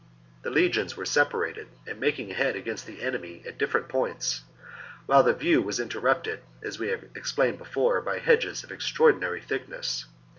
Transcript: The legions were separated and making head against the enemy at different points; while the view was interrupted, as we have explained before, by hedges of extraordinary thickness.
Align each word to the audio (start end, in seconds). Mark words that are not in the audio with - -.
The 0.41 0.49
legions 0.49 0.97
were 0.97 1.05
separated 1.05 1.67
and 1.85 1.99
making 1.99 2.31
head 2.31 2.55
against 2.55 2.87
the 2.87 3.03
enemy 3.03 3.43
at 3.45 3.59
different 3.59 3.87
points; 3.87 4.41
while 5.05 5.21
the 5.21 5.31
view 5.31 5.61
was 5.61 5.79
interrupted, 5.79 6.41
as 6.63 6.79
we 6.79 6.87
have 6.87 7.03
explained 7.15 7.59
before, 7.59 8.01
by 8.01 8.17
hedges 8.17 8.63
of 8.63 8.71
extraordinary 8.71 9.41
thickness. 9.41 10.05